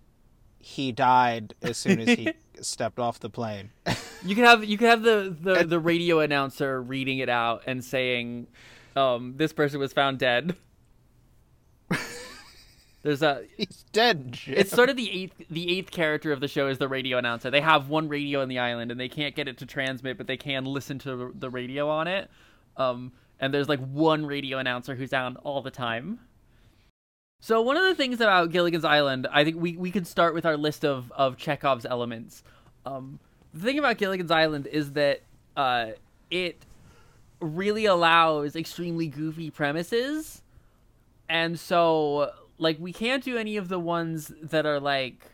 [0.59, 3.71] he died as soon as he stepped off the plane.
[4.25, 7.83] you could have you could have the, the, the radio announcer reading it out and
[7.83, 8.47] saying,
[8.95, 10.55] um, "This person was found dead."
[13.01, 14.33] There's a he's dead.
[14.33, 14.55] Jim.
[14.57, 17.49] It's sort of the eighth the eighth character of the show is the radio announcer.
[17.49, 20.27] They have one radio on the island and they can't get it to transmit, but
[20.27, 22.29] they can listen to the radio on it.
[22.75, 26.19] Um, and there's like one radio announcer who's on all the time.
[27.41, 30.45] So one of the things about Gilligan's Island, I think we, we could start with
[30.45, 32.43] our list of, of Chekhov's elements.
[32.85, 33.19] Um,
[33.53, 35.21] the thing about Gilligan's Island is that
[35.55, 35.91] uh,
[36.29, 36.65] it
[37.39, 40.41] really allows extremely goofy premises,
[41.29, 45.31] and so like we can't do any of the ones that are like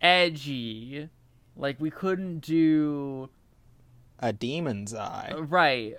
[0.00, 1.08] edgy.
[1.56, 3.28] Like we couldn't do
[4.18, 5.96] a demon's eye, right?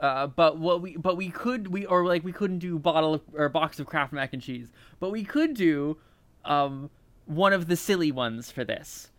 [0.00, 3.22] Uh, but what we but we could we or like we couldn't do bottle of,
[3.34, 4.68] or box of Kraft mac and cheese,
[5.00, 5.96] but we could do
[6.44, 6.90] um,
[7.26, 9.10] one of the silly ones for this.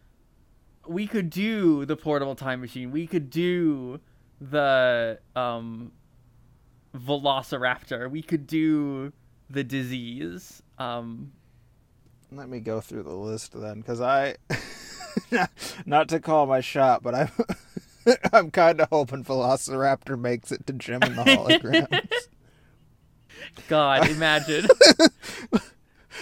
[0.88, 2.92] We could do the portable time machine.
[2.92, 4.00] We could do
[4.40, 5.92] the um,
[6.96, 8.10] Velociraptor.
[8.10, 9.14] We could do
[9.50, 10.62] the disease.
[10.78, 11.32] Um,
[12.32, 14.38] Let me go through the list then, because I,
[15.86, 17.30] not to call my shot, but I'm.
[18.34, 22.02] I'm kind of hoping Velociraptor makes it to Jem and the Holograms.
[23.68, 24.68] God, imagine.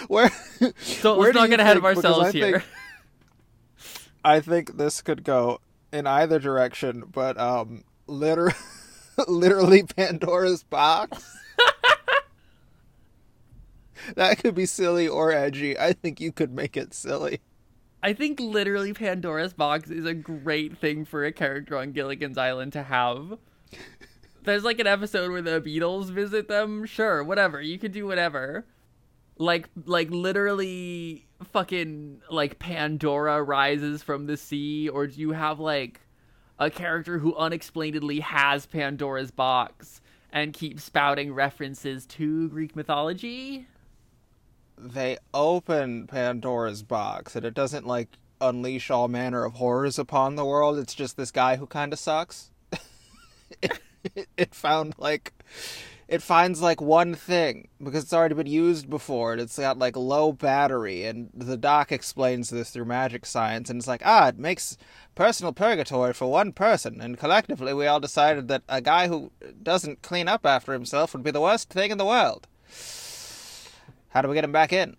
[0.08, 0.30] where?
[0.78, 2.60] So where let's not get ahead of ourselves I here.
[2.60, 2.64] Think,
[4.24, 5.60] I think this could go
[5.92, 8.54] in either direction, but um, literally,
[9.26, 11.36] literally Pandora's box.
[14.14, 15.78] that could be silly or edgy.
[15.78, 17.40] I think you could make it silly.
[18.02, 22.72] I think literally Pandora's box is a great thing for a character on Gilligan's Island
[22.74, 23.38] to have.
[24.44, 26.86] There's like an episode where the Beatles visit them.
[26.86, 27.60] Sure, whatever.
[27.60, 28.66] You could do whatever.
[29.36, 36.00] Like like literally fucking like Pandora rises from the sea or do you have like
[36.58, 40.00] a character who unexplainedly has Pandora's box
[40.32, 43.66] and keeps spouting references to Greek mythology?
[44.80, 48.08] They open Pandora's box and it doesn't like
[48.40, 50.78] unleash all manner of horrors upon the world.
[50.78, 52.50] It's just this guy who kind of sucks.
[53.62, 53.78] it,
[54.36, 55.32] it, found like
[56.06, 59.96] it finds like one thing because it's already been used before and it's got like
[59.96, 64.38] low battery and the doc explains this through magic science and it's like ah it
[64.38, 64.76] makes
[65.14, 69.30] personal purgatory for one person and collectively we all decided that a guy who
[69.62, 72.46] doesn't clean up after himself would be the worst thing in the world
[74.08, 74.96] how do we get him back in?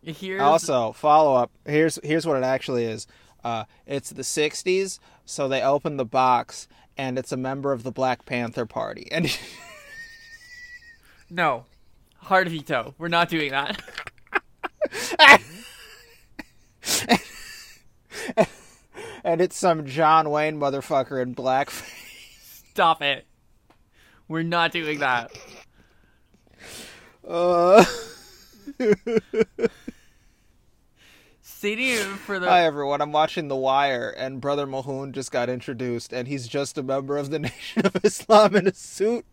[0.02, 0.42] Here's...
[0.42, 1.52] Also, follow up.
[1.66, 3.06] Here's here's what it actually is.
[3.44, 7.92] Uh, it's the '60s, so they open the box, and it's a member of the
[7.92, 9.08] Black Panther Party.
[9.12, 9.38] And
[11.30, 11.66] no,
[12.18, 12.96] hard veto.
[12.98, 13.82] We're not doing that.
[19.24, 21.84] and it's some John Wayne motherfucker in blackface.
[22.72, 23.26] Stop it.
[24.30, 25.32] We're not doing that.
[27.28, 27.84] Uh,
[31.42, 36.14] Sitting for the hi everyone, I'm watching The Wire, and Brother Mouzone just got introduced,
[36.14, 39.26] and he's just a member of the Nation of Islam in a suit.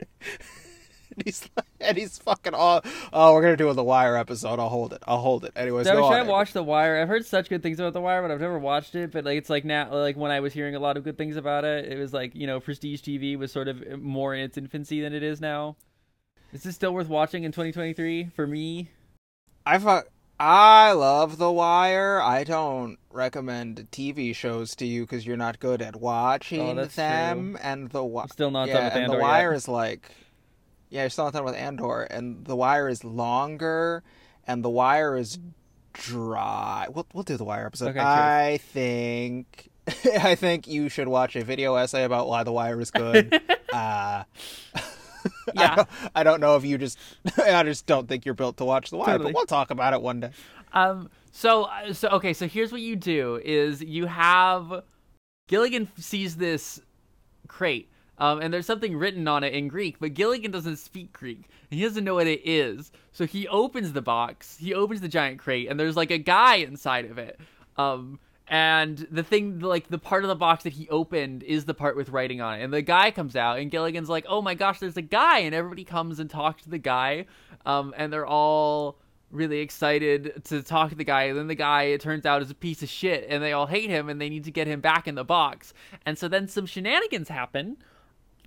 [1.16, 1.48] And he's
[1.80, 2.82] and he's fucking all.
[3.12, 4.58] Oh, we're gonna do a The Wire episode.
[4.58, 5.02] I'll hold it.
[5.06, 5.52] I'll hold it.
[5.56, 6.12] Anyways, I go was on.
[6.12, 7.00] trying to watch The Wire.
[7.00, 9.12] I've heard such good things about The Wire, but I've never watched it.
[9.12, 11.36] But like, it's like now, like when I was hearing a lot of good things
[11.36, 14.56] about it, it was like you know, prestige TV was sort of more in its
[14.58, 15.76] infancy than it is now.
[16.52, 18.88] Is this still worth watching in 2023 for me?
[19.64, 20.06] I fuck.
[20.38, 22.20] I love The Wire.
[22.20, 27.58] I don't recommend TV shows to you because you're not good at watching Oh, them.
[27.62, 29.56] And the Wi- I'm still not yeah, done with and Andor The Wire yet.
[29.56, 30.10] is like,
[30.90, 34.02] yeah, you're still not done with Andor, and The Wire is longer,
[34.46, 35.38] and The Wire is
[35.92, 36.86] dry.
[36.92, 37.88] We'll we'll do The Wire episode.
[37.90, 38.00] Okay.
[38.00, 39.70] I think.
[40.20, 43.32] I think you should watch a video essay about why The Wire is good.
[43.72, 44.24] uh, I
[45.54, 45.74] Yeah.
[45.76, 46.98] don't, I don't know if you just.
[47.42, 49.32] I just don't think you're built to watch The Wire, Totally.
[49.32, 50.30] but we'll talk about it one day.
[50.72, 51.10] Um.
[51.32, 52.32] So so okay.
[52.32, 54.82] So here's what you do: is you have
[55.48, 56.80] Gilligan sees this
[57.48, 57.88] crate.
[58.18, 61.48] Um, and there's something written on it in Greek, but Gilligan doesn't speak Greek.
[61.70, 62.90] He doesn't know what it is.
[63.12, 66.56] So he opens the box, he opens the giant crate, and there's like a guy
[66.56, 67.38] inside of it.
[67.76, 71.74] Um, and the thing, like the part of the box that he opened is the
[71.74, 72.62] part with writing on it.
[72.62, 75.40] And the guy comes out, and Gilligan's like, oh my gosh, there's a guy.
[75.40, 77.26] And everybody comes and talks to the guy.
[77.64, 78.98] Um, and they're all
[79.32, 81.24] really excited to talk to the guy.
[81.24, 83.66] And then the guy, it turns out, is a piece of shit, and they all
[83.66, 85.74] hate him, and they need to get him back in the box.
[86.06, 87.78] And so then some shenanigans happen.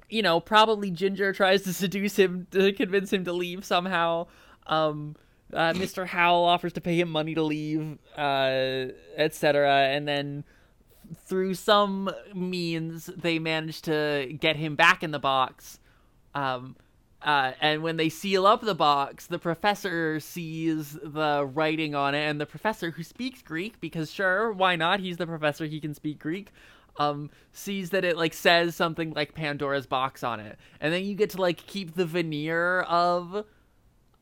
[0.09, 4.27] You know, probably Ginger tries to seduce him to convince him to leave somehow.
[4.67, 5.15] Um,
[5.53, 6.05] uh, Mr.
[6.05, 9.87] Howell offers to pay him money to leave, uh, etc.
[9.87, 10.43] And then
[11.25, 15.79] through some means, they manage to get him back in the box.
[16.35, 16.75] Um,
[17.21, 22.19] uh, and when they seal up the box, the professor sees the writing on it,
[22.19, 24.99] and the professor, who speaks Greek, because sure, why not?
[24.99, 26.51] He's the professor; he can speak Greek.
[26.99, 31.15] Um, sees that it like says something like Pandora's box on it, and then you
[31.15, 33.45] get to like keep the veneer of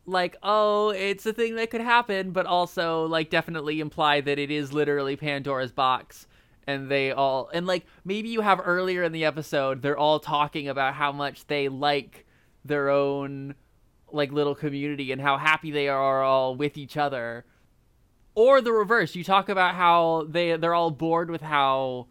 [0.07, 4.49] like, oh, it's a thing that could happen, but also like definitely imply that it
[4.49, 6.27] is literally Pandora's box.
[6.65, 10.67] And they all, and like maybe you have earlier in the episode, they're all talking
[10.67, 12.25] about how much they like
[12.65, 13.55] their own
[14.11, 17.45] like little community and how happy they are all with each other.
[18.35, 22.07] Or the reverse, you talk about how they they're all bored with how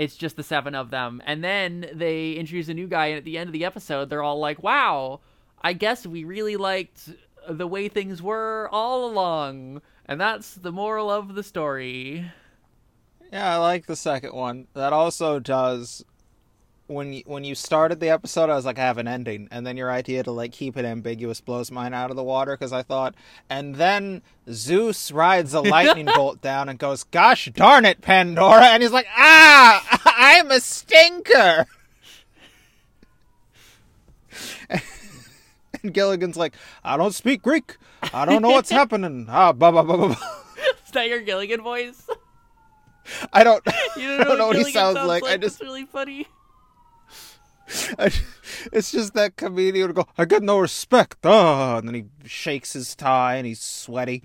[0.00, 1.20] it's just the seven of them.
[1.26, 4.22] And then they introduce a new guy and at the end of the episode they're
[4.22, 5.20] all like, "Wow,
[5.60, 7.10] I guess we really liked
[7.46, 12.32] the way things were all along." And that's the moral of the story.
[13.30, 14.68] Yeah, I like the second one.
[14.72, 16.02] That also does
[16.90, 19.64] when you, when you started the episode, I was like, I have an ending, and
[19.64, 22.72] then your idea to like keep it ambiguous blows mine out of the water because
[22.72, 23.14] I thought,
[23.48, 28.82] and then Zeus rides a lightning bolt down and goes, "Gosh darn it, Pandora!" and
[28.82, 31.66] he's like, "Ah, I'm a stinker."
[34.70, 37.76] and Gilligan's like, "I don't speak Greek.
[38.12, 40.16] I don't know what's happening." Ah, blah blah blah blah.
[40.84, 42.08] Is that your Gilligan voice?
[43.32, 43.64] I don't.
[43.96, 45.22] You don't know, don't know what he Gilligan sounds like.
[45.22, 46.26] I It's just really funny.
[47.98, 48.10] I,
[48.72, 52.72] it's just that comedian would go, I get no respect, ah, and then he shakes
[52.72, 54.24] his tie and he's sweaty.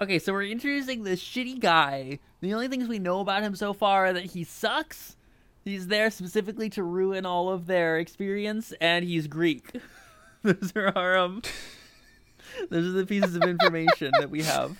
[0.00, 2.18] Okay, so we're introducing this shitty guy.
[2.40, 5.16] The only things we know about him so far are that he sucks.
[5.64, 9.72] He's there specifically to ruin all of their experience, and he's Greek.
[10.42, 11.42] those are our um.
[12.70, 14.76] Those are the pieces of information that we have.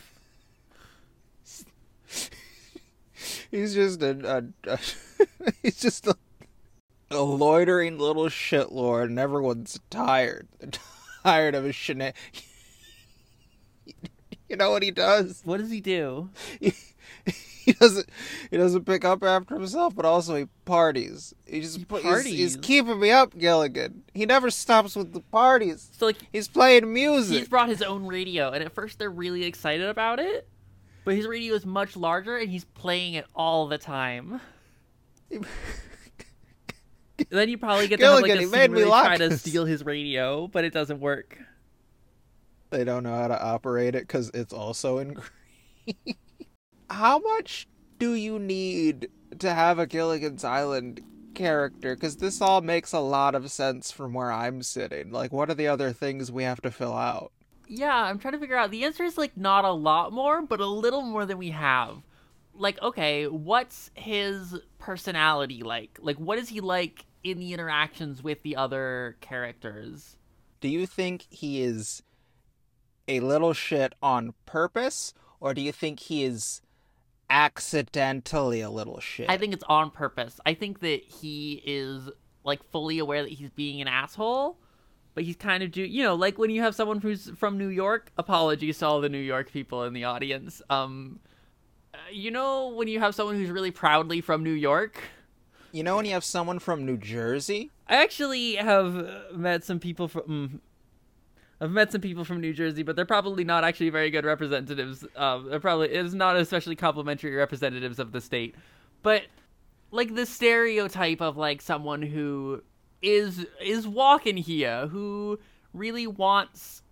[3.50, 4.78] He's just a, a, a
[5.62, 6.16] he's just a,
[7.10, 10.48] a loitering little shitlord, and everyone's tired.
[10.58, 10.70] They're
[11.24, 12.12] tired of his shenan.
[14.48, 15.42] you know what he does?
[15.44, 16.30] What does he do?
[16.60, 16.72] He,
[17.64, 18.08] he doesn't
[18.50, 21.34] he doesn't pick up after himself, but also he parties.
[21.46, 24.04] He just He put- he's, he's keeping me up, Gilligan.
[24.14, 25.90] He never stops with the parties.
[25.98, 27.38] So like He's playing music.
[27.38, 30.48] he's brought his own radio, and at first they're really excited about it,
[31.04, 34.40] but his radio is much larger, and he's playing it all the time.
[37.30, 39.16] then you probably get to have like Gilligan, a he scene made where they try
[39.18, 41.38] to steal his radio, but it doesn't work.
[42.70, 46.16] they don't know how to operate it because it's also in Greek.
[46.90, 47.66] how much
[47.98, 51.00] do you need to have a Gilligan's Island
[51.34, 51.94] character?
[51.94, 55.10] Because this all makes a lot of sense from where I'm sitting.
[55.12, 57.32] Like, what are the other things we have to fill out?
[57.68, 58.70] Yeah, I'm trying to figure out.
[58.70, 62.02] The answer is like not a lot more, but a little more than we have.
[62.54, 65.98] like okay, what's his personality like?
[66.02, 70.16] Like what is he like in the interactions with the other characters?
[70.60, 72.02] Do you think he is
[73.08, 76.60] a little shit on purpose, or do you think he is
[77.28, 79.30] accidentally a little shit?
[79.30, 80.38] I think it's on purpose.
[80.44, 82.10] I think that he is
[82.44, 84.58] like fully aware that he's being an asshole,
[85.14, 87.68] but he's kind of do you know like when you have someone who's from New
[87.68, 88.10] York.
[88.18, 90.62] Apologies to all the New York people in the audience.
[90.70, 91.20] Um,
[91.92, 95.02] uh, you know when you have someone who's really proudly from New York.
[95.72, 97.70] You know when you have someone from New Jersey?
[97.88, 100.22] I actually have met some people from.
[100.22, 100.58] mm,
[101.60, 105.04] I've met some people from New Jersey, but they're probably not actually very good representatives.
[105.14, 108.54] Um, they're probably it's not especially complimentary representatives of the state.
[109.02, 109.24] But
[109.90, 112.62] like the stereotype of like someone who
[113.02, 115.38] is is walking here, who
[115.72, 116.82] really wants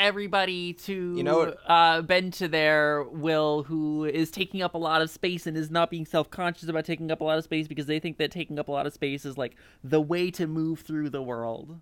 [0.00, 4.78] everybody to You know what- uh, bend to their will, who is taking up a
[4.78, 7.44] lot of space and is not being self conscious about taking up a lot of
[7.44, 10.30] space because they think that taking up a lot of space is like the way
[10.32, 11.80] to move through the world.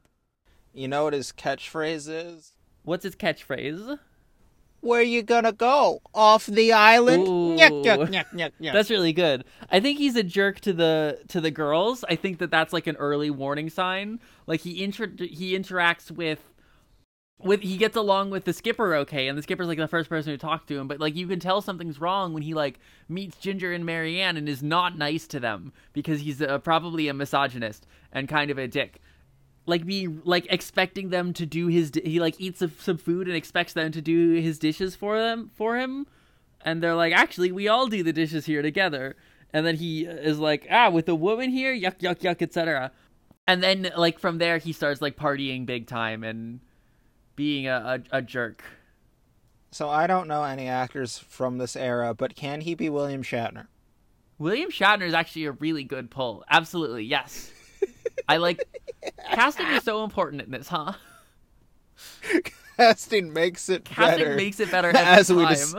[0.74, 2.52] You know what his catchphrase is?
[2.82, 3.98] What's his catchphrase?
[4.80, 6.00] Where you gonna go?
[6.14, 7.26] Off the island?
[7.26, 8.72] Nyuk, nyuk, nyuk, nyuk, nyuk.
[8.72, 9.44] That's really good.
[9.72, 12.04] I think he's a jerk to the to the girls.
[12.08, 14.20] I think that that's like an early warning sign.
[14.46, 16.52] Like he inter- he interacts with
[17.38, 20.32] with he gets along with the skipper okay, and the skipper's like the first person
[20.32, 20.88] to talk to him.
[20.88, 24.36] But like you can tell something's wrong when he like meets Ginger and Mary Ann
[24.36, 28.58] and is not nice to them because he's uh, probably a misogynist and kind of
[28.58, 29.00] a dick.
[29.66, 33.28] Like be like expecting them to do his di- he like eats some, some food
[33.28, 36.06] and expects them to do his dishes for them for him
[36.60, 39.16] and they're like, actually, we all do the dishes here together.
[39.52, 42.92] And then he is like, ah, with a woman here, yuck, yuck, yuck, etc.
[43.46, 46.60] And then, like, from there, he starts, like, partying big time and
[47.38, 48.64] being a, a, a jerk.
[49.70, 53.68] So I don't know any actors from this era, but can he be William Shatner?
[54.38, 56.42] William Shatner is actually a really good pull.
[56.50, 57.52] Absolutely, yes.
[58.28, 58.64] I like
[59.30, 60.94] casting is so important in this, huh?
[62.76, 64.36] Casting makes it Casting better.
[64.36, 65.52] makes it better as we time.
[65.54, 65.74] dis-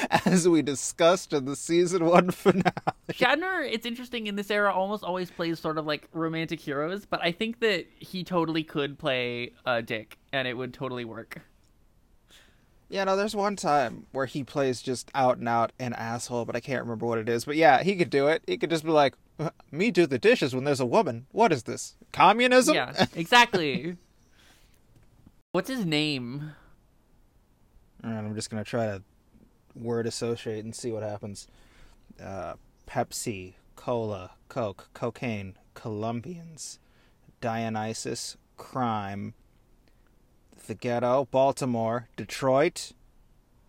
[0.24, 2.72] as we discussed in the season one finale.
[3.10, 7.20] Shatner, it's interesting in this era, almost always plays sort of like romantic heroes, but
[7.22, 11.42] I think that he totally could play a dick, and it would totally work.
[12.88, 16.54] Yeah, no, there's one time where he plays just out and out an asshole, but
[16.54, 17.46] I can't remember what it is.
[17.46, 18.42] But yeah, he could do it.
[18.46, 21.26] He could just be like, "Uh, "Me do the dishes when there's a woman.
[21.32, 21.96] What is this?
[22.12, 23.96] Communism?" Yeah, exactly.
[25.52, 26.52] What's his name?
[28.04, 29.02] Alright, I'm just gonna try to
[29.74, 31.48] word associate and see what happens.
[32.22, 32.54] Uh,
[32.86, 36.78] Pepsi, cola, Coke, cocaine, Colombians,
[37.40, 39.34] Dionysus, crime,
[40.66, 42.92] the ghetto, Baltimore, Detroit,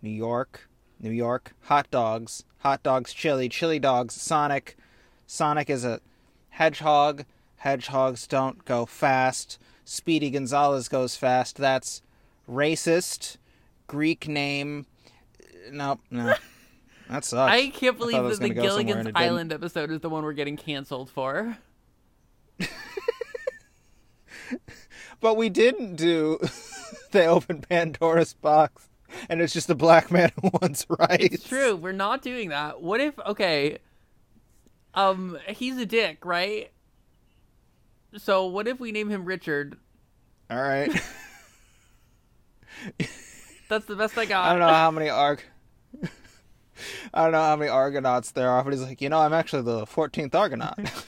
[0.02, 0.68] New York,
[1.00, 4.78] New York, hot dogs, hot dogs, chili, chili dogs, Sonic.
[5.26, 6.00] Sonic is a
[6.50, 7.26] hedgehog.
[7.58, 9.58] Hedgehogs don't go fast.
[9.86, 11.58] Speedy Gonzalez goes fast.
[11.58, 12.02] That's
[12.50, 13.38] racist.
[13.88, 14.86] Greek name.
[15.72, 16.36] Nope, no.
[17.10, 17.52] That sucks.
[17.52, 19.30] I can't believe it was that the gonna go somewhere and Gilligan's it didn't.
[19.30, 21.58] Island episode is the one we're getting canceled for.
[25.24, 26.38] But we didn't do
[27.12, 28.90] they open Pandora's box
[29.30, 31.36] and it's just a black man who wants rights.
[31.36, 31.78] It's true.
[31.78, 32.82] We're not doing that.
[32.82, 33.78] What if okay,
[34.94, 36.72] um he's a dick, right?
[38.18, 39.78] So what if we name him Richard?
[40.50, 40.92] All right.
[43.70, 44.46] That's the best I got.
[44.46, 45.42] I don't know how many arg
[47.14, 49.64] I don't know how many Argonauts there are, but he's like, you know, I'm actually
[49.64, 50.80] the 14th Argonaut.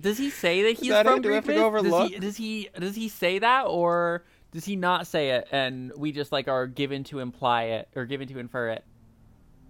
[0.00, 1.22] Does he say that he's that from it?
[1.22, 4.24] Do we have to go over does he, does he does he say that or
[4.50, 8.04] does he not say it and we just like are given to imply it or
[8.04, 8.84] given to infer it?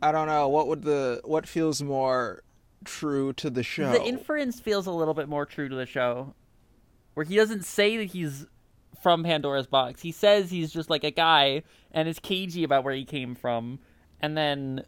[0.01, 2.43] I don't know what would the what feels more
[2.85, 3.93] true to the show.
[3.93, 6.35] The inference feels a little bit more true to the show,
[7.15, 8.47] where he doesn't say that he's
[9.03, 10.01] from Pandora's box.
[10.03, 13.79] He says he's just like a guy and is cagey about where he came from,
[14.21, 14.85] and then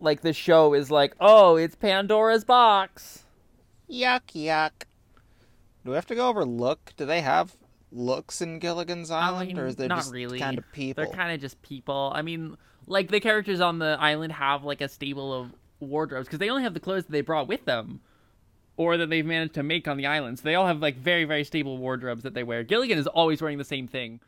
[0.00, 3.24] like the show is like, oh, it's Pandora's box.
[3.90, 4.72] yuck yuck.
[5.84, 6.92] Do we have to go over look?
[6.96, 7.56] Do they have
[7.92, 10.38] looks in Gilligan's Island, mean, or is there not just really.
[10.38, 11.04] kind of people?
[11.04, 12.12] They're kind of just people.
[12.14, 12.56] I mean,
[12.86, 16.62] like the characters on the island have like a stable of wardrobes because they only
[16.62, 18.00] have the clothes that they brought with them,
[18.76, 20.38] or that they've managed to make on the island.
[20.38, 22.62] So they all have like very very stable wardrobes that they wear.
[22.64, 24.20] Gilligan is always wearing the same thing.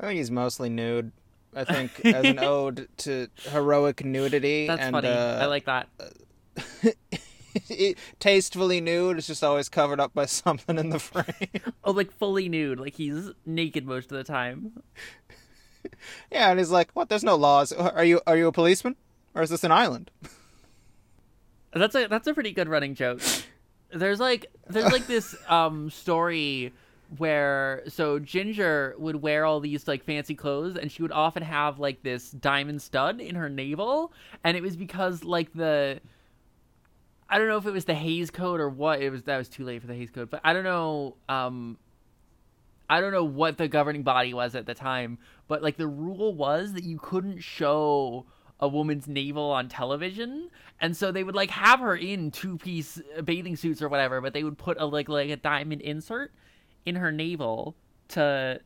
[0.00, 1.12] I think he's mostly nude.
[1.54, 5.08] I think as an ode to heroic nudity That's and funny.
[5.08, 5.88] uh, I like that.
[8.20, 9.18] tastefully nude.
[9.18, 11.24] It's just always covered up by something in the frame.
[11.84, 12.78] Oh, like fully nude.
[12.78, 14.82] Like he's naked most of the time.
[16.30, 17.08] yeah, and he's like, "What?
[17.08, 17.72] There's no laws.
[17.72, 18.96] Are you are you a policeman,
[19.34, 20.10] or is this an island?"
[21.72, 23.22] That's a that's a pretty good running joke.
[23.90, 26.74] There's like there's like this um story
[27.16, 31.78] where so Ginger would wear all these like fancy clothes and she would often have
[31.78, 34.12] like this diamond stud in her navel
[34.44, 36.00] and it was because like the
[37.30, 39.48] I don't know if it was the Hays Code or what it was that was
[39.48, 41.78] too late for the Hays Code but I don't know um
[42.90, 46.34] I don't know what the governing body was at the time but like the rule
[46.34, 48.26] was that you couldn't show
[48.60, 53.00] a woman's navel on television and so they would like have her in two piece
[53.24, 56.32] bathing suits or whatever but they would put a like like a diamond insert
[56.88, 57.76] in her navel
[58.08, 58.60] to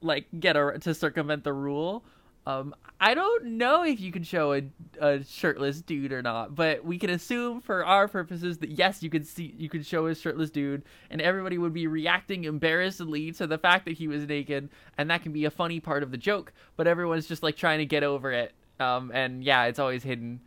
[0.00, 2.04] like get her to circumvent the rule
[2.46, 4.62] um i don't know if you can show a,
[5.00, 9.10] a shirtless dude or not but we can assume for our purposes that yes you
[9.10, 13.46] could see you could show a shirtless dude and everybody would be reacting embarrassedly to
[13.46, 16.16] the fact that he was naked and that can be a funny part of the
[16.16, 20.02] joke but everyone's just like trying to get over it um, and yeah, it's always
[20.02, 20.40] hidden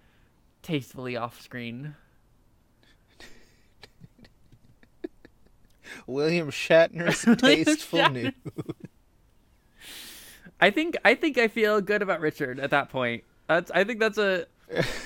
[0.62, 1.96] tastefully off screen.
[6.08, 8.14] William Shatner's William tasteful Shatner.
[8.14, 8.36] nude.
[10.60, 13.24] I think I think I feel good about Richard at that point.
[13.48, 14.46] That's I think that's a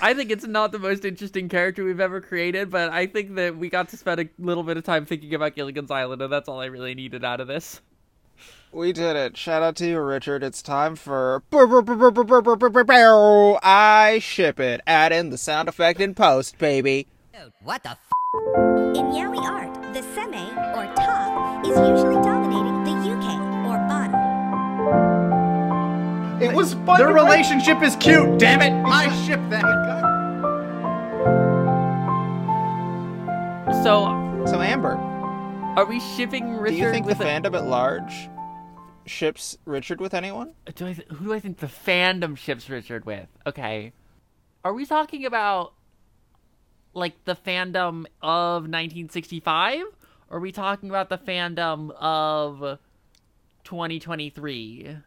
[0.01, 3.57] I think it's not the most interesting character we've ever created, but I think that
[3.57, 6.47] we got to spend a little bit of time thinking about Gilligan's Island, and that's
[6.47, 7.81] all I really needed out of this.
[8.71, 9.37] We did it.
[9.37, 10.43] Shout out to you, Richard.
[10.43, 11.41] It's time for
[13.63, 14.81] I ship it.
[14.85, 17.07] Add in the sound effect in post, baby.
[17.33, 17.99] Dude, what the f?
[18.95, 24.19] In Yaoi art, the seme, or top, is usually dominating the uke, or bottom.
[26.41, 28.73] It was Their Their relationship is cute, damn it!
[28.85, 29.63] I ship that.
[33.83, 34.95] So, So, Amber,
[35.77, 38.29] are we shipping Richard do you think the with a- fandom at large
[39.05, 40.55] ships Richard with anyone?
[40.75, 43.29] do I th- who do I think the fandom ships Richard with?
[43.47, 43.93] Okay.
[44.65, 45.73] Are we talking about
[46.95, 49.83] like the fandom of 1965
[50.29, 52.79] or are we talking about the fandom of
[53.63, 54.97] 2023?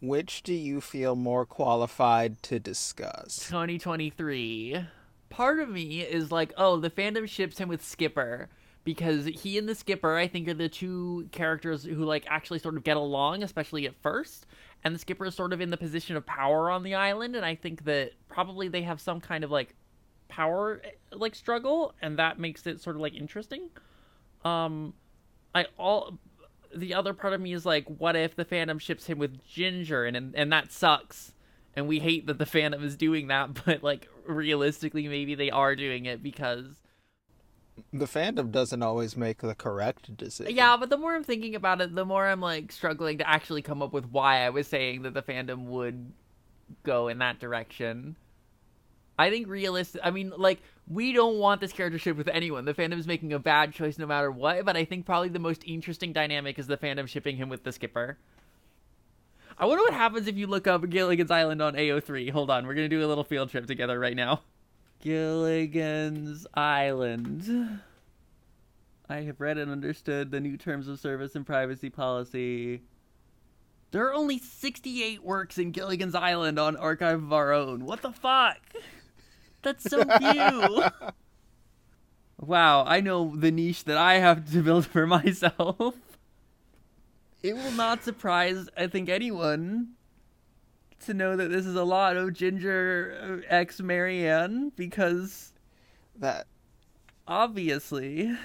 [0.00, 3.46] Which do you feel more qualified to discuss?
[3.48, 4.84] 2023.
[5.28, 8.48] Part of me is like, oh, the fandom ships him with Skipper
[8.84, 12.76] because he and the Skipper, I think, are the two characters who like actually sort
[12.76, 14.46] of get along, especially at first.
[14.82, 17.46] And the Skipper is sort of in the position of power on the island, and
[17.46, 19.76] I think that probably they have some kind of like
[20.32, 20.80] power
[21.12, 23.68] like struggle, and that makes it sort of like interesting.
[24.44, 24.94] Um,
[25.54, 26.18] I all
[26.74, 30.04] the other part of me is like, what if the fandom ships him with Ginger,
[30.06, 31.34] and and, and that sucks,
[31.76, 35.76] and we hate that the fandom is doing that, but like realistically, maybe they are
[35.76, 36.80] doing it because
[37.92, 40.54] The fandom doesn't always make the correct decision.
[40.56, 40.76] yeah.
[40.76, 43.82] But the more I'm thinking about it, the more I'm like struggling to actually come
[43.82, 46.12] up with why I was saying that the fandom would
[46.84, 48.16] go in that direction.
[49.18, 50.00] I think realistic.
[50.04, 52.64] I mean, like we don't want this character ship with anyone.
[52.64, 54.64] The fandom is making a bad choice no matter what.
[54.64, 57.72] But I think probably the most interesting dynamic is the fandom shipping him with the
[57.72, 58.18] skipper.
[59.58, 62.30] I wonder what happens if you look up Gilligan's Island on AO3.
[62.30, 64.42] Hold on, we're gonna do a little field trip together right now.
[65.00, 67.80] Gilligan's Island.
[69.08, 72.82] I have read and understood the new terms of service and privacy policy.
[73.90, 77.84] There are only 68 works in Gilligan's Island on Archive of Our Own.
[77.84, 78.56] What the fuck?
[79.62, 80.84] That's so few.
[82.40, 85.94] wow, I know the niche that I have to build for myself.
[87.42, 89.94] It will not surprise, I think, anyone
[91.06, 95.52] to know that this is a lot of Ginger uh, X Mary Ann because
[96.16, 96.46] That,
[97.26, 98.36] obviously.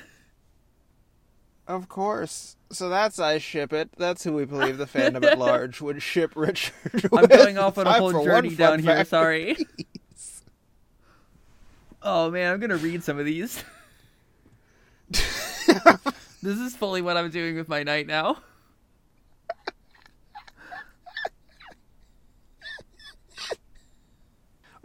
[1.67, 2.55] of course.
[2.71, 3.91] So that's I ship it.
[3.97, 7.07] That's who we believe the fandom at large would ship Richard.
[7.15, 9.05] I'm going off on a Time whole journey fun down here.
[9.05, 9.57] Sorry.
[12.09, 13.61] Oh man, I'm gonna read some of these.
[15.09, 18.37] this is fully what I'm doing with my night now.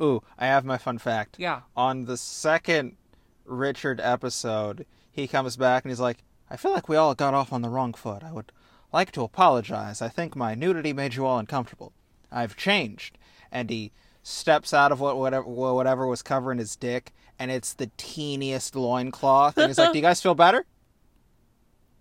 [0.00, 1.36] Ooh, I have my fun fact.
[1.38, 1.60] Yeah.
[1.76, 2.96] On the second
[3.44, 7.52] Richard episode, he comes back and he's like, I feel like we all got off
[7.52, 8.24] on the wrong foot.
[8.24, 8.50] I would
[8.92, 10.02] like to apologize.
[10.02, 11.92] I think my nudity made you all uncomfortable.
[12.32, 13.16] I've changed.
[13.52, 13.92] And he
[14.22, 19.58] steps out of what whatever whatever was covering his dick, and it's the teeniest loincloth.
[19.58, 20.64] And he's like, Do you guys feel better?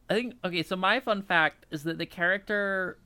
[0.09, 2.99] I think okay, so my fun fact is that the character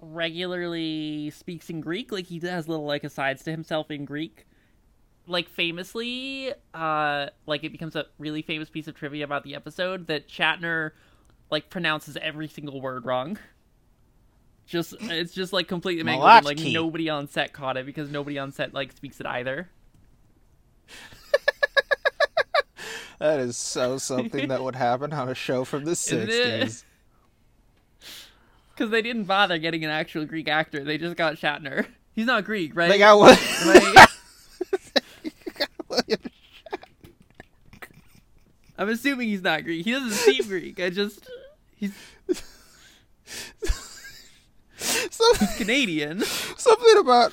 [0.00, 4.46] regularly speaks in Greek, like he has little like asides to himself in Greek.
[5.28, 10.08] Like famously, uh like it becomes a really famous piece of trivia about the episode
[10.08, 10.90] that Shatner
[11.50, 13.38] like pronounces every single word wrong.
[14.66, 16.28] Just it's just like completely mangled.
[16.28, 19.68] and, like nobody on set caught it because nobody on set like speaks it either.
[23.22, 26.82] That is so something that would happen on a show from the 60s.
[28.74, 30.82] Because they didn't bother getting an actual Greek actor.
[30.82, 31.86] They just got Shatner.
[32.16, 32.88] He's not Greek, right?
[32.88, 33.36] They got one.
[33.64, 34.08] Right?
[38.76, 39.84] I'm assuming he's not Greek.
[39.84, 40.80] He doesn't seem Greek.
[40.80, 41.30] I just
[41.76, 41.92] he's
[44.82, 46.20] Some- Canadian.
[46.56, 47.32] something about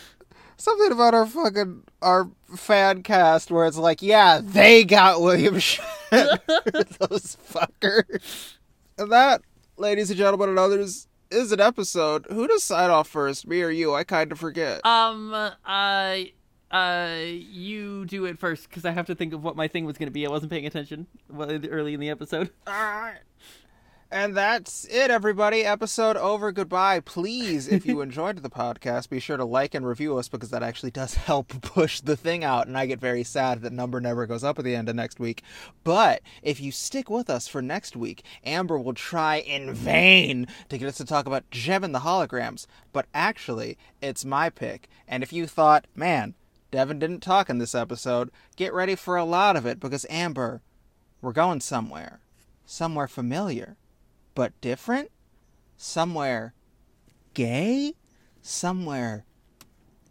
[0.58, 6.40] something about our fucking our fan cast where it's like, yeah, they got William Shatner,
[7.10, 8.54] those fuckers.
[8.98, 9.42] And that,
[9.78, 12.26] ladies and gentlemen, and others, is an episode.
[12.30, 13.94] Who does sign off first, me or you?
[13.94, 14.86] I kind of forget.
[14.86, 16.16] Um, uh,
[16.72, 19.98] uh, you do it first because I have to think of what my thing was
[19.98, 20.26] gonna be.
[20.26, 22.52] I wasn't paying attention early in the episode.
[22.68, 23.20] Alright.
[24.12, 25.64] And that's it, everybody.
[25.64, 26.52] Episode over.
[26.52, 27.00] Goodbye.
[27.00, 30.64] Please, if you enjoyed the podcast, be sure to like and review us because that
[30.64, 32.66] actually does help push the thing out.
[32.66, 35.20] And I get very sad that number never goes up at the end of next
[35.20, 35.44] week.
[35.84, 40.80] But if you stick with us for next week, Amber will try in vain to
[40.80, 42.66] get us to talk about Jem and the Holograms.
[42.92, 44.90] But actually, it's my pick.
[45.08, 46.34] And if you thought, man,
[46.72, 50.64] Devin didn't talk in this episode, get ready for a lot of it because Amber,
[51.22, 52.22] we're going somewhere.
[52.66, 53.78] Somewhere familiar,
[54.36, 55.12] but different.
[55.78, 56.54] Somewhere
[57.34, 57.94] gay.
[58.42, 59.26] Somewhere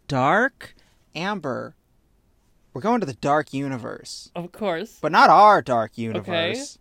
[0.07, 0.75] dark.
[1.15, 1.75] Amber,
[2.73, 4.31] we're going to the dark universe.
[4.35, 4.99] Of course.
[5.01, 6.77] But not our dark universe.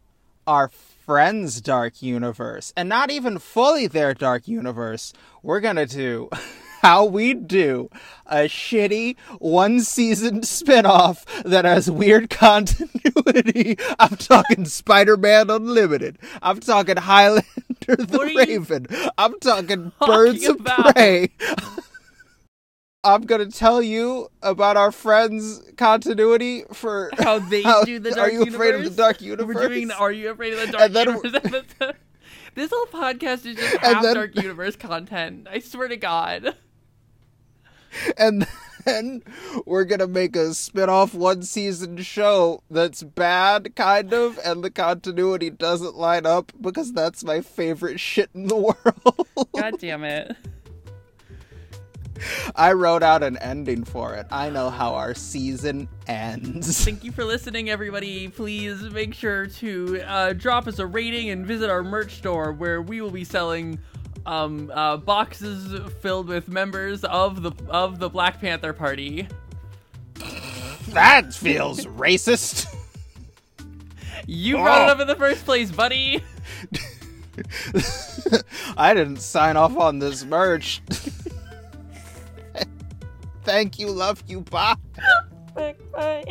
[0.47, 2.73] Our friends' dark universe.
[2.77, 5.13] And not even fully their dark universe.
[5.43, 6.29] We're gonna do
[6.81, 7.91] how we do
[8.27, 13.77] a shitty one season spin-off that has weird continuity.
[13.99, 16.19] I'm talking Spider-Man Unlimited.
[16.43, 17.45] I'm talking Highlander
[17.87, 18.87] the are Raven.
[19.17, 20.65] I'm talking Birds of?
[20.65, 21.31] Prey.
[23.05, 28.15] I'm gonna tell you about our friends' continuity for How they how- do the Are
[28.15, 28.97] dark you afraid of the universe?
[28.97, 29.69] dark We're universe?
[29.69, 31.95] doing the Are You Afraid of the Dark Universe.
[32.55, 35.47] This whole podcast is just half then- Dark Universe content.
[35.51, 36.57] I swear to God.
[38.19, 38.47] and
[38.85, 39.23] then
[39.67, 45.51] we're gonna make a spin-off one season show that's bad kind of and the continuity
[45.51, 50.37] doesn't line up because that's my favorite shit in the world God damn it.
[52.57, 57.13] i wrote out an ending for it i know how our season ends Thank you
[57.13, 58.29] for listening, everybody.
[58.29, 62.81] Please make sure to uh, drop us a rating and visit our merch store where
[62.81, 63.79] we will be selling
[64.29, 69.27] um, uh, boxes filled with members of the of the Black Panther Party.
[70.89, 72.67] that feels racist
[74.27, 74.93] You brought it Oh.
[74.93, 76.23] up in the first place, buddy.
[78.77, 80.83] i didn't sign off on this merch
[83.45, 84.75] thank you love you bye
[85.93, 86.25] Bye.